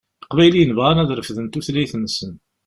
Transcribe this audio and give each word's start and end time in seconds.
Iqbayliyen 0.23 0.75
bɣan 0.77 1.01
ad 1.03 1.09
refden 1.17 1.47
tutlayt-nsen. 1.47 2.33